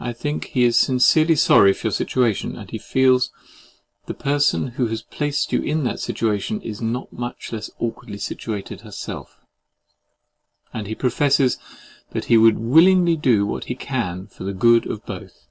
I 0.00 0.12
think 0.12 0.42
that 0.42 0.48
he 0.48 0.64
is 0.64 0.76
sincerely 0.76 1.36
sorry 1.36 1.72
for 1.72 1.86
your 1.86 1.92
situation; 1.92 2.56
and 2.56 2.68
he 2.68 2.76
feels 2.76 3.28
that 3.28 4.06
the 4.06 4.14
person 4.24 4.66
who 4.72 4.88
has 4.88 5.00
placed 5.02 5.52
you 5.52 5.62
in 5.62 5.84
that 5.84 6.00
situation 6.00 6.60
is 6.60 6.82
not 6.82 7.12
much 7.12 7.52
less 7.52 7.70
awkwardly 7.78 8.18
situated 8.18 8.80
herself; 8.80 9.38
and 10.74 10.88
he 10.88 10.96
professes 10.96 11.56
that 12.10 12.24
he 12.24 12.36
would 12.36 12.58
willingly 12.58 13.14
do 13.14 13.46
what 13.46 13.66
he 13.66 13.76
can 13.76 14.26
for 14.26 14.42
the 14.42 14.52
good 14.52 14.90
of 14.90 15.06
both. 15.06 15.46